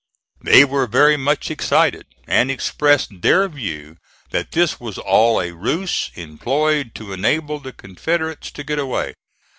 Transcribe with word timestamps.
They 0.41 0.65
were 0.65 0.87
very 0.87 1.15
much 1.15 1.51
excited, 1.51 2.07
and 2.25 2.49
expressed 2.49 3.21
their 3.21 3.47
view 3.47 3.97
that 4.31 4.53
this 4.53 4.79
was 4.79 4.97
all 4.97 5.39
a 5.39 5.53
ruse 5.53 6.09
employed 6.15 6.95
to 6.95 7.13
enable 7.13 7.59
the 7.59 7.71
Confederates 7.71 8.49
to 8.53 8.63
get 8.63 8.79
away. 8.79 9.13